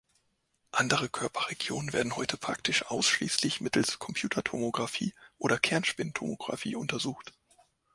Andere 0.71 1.09
Körperregionen 1.09 1.93
werden 1.93 2.15
heute 2.15 2.35
praktisch 2.35 2.87
ausschließlich 2.87 3.61
mittels 3.61 3.99
Computertomographie 3.99 5.13
oder 5.37 5.59
Kernspintomographie 5.59 6.75
untersucht. 6.75 7.33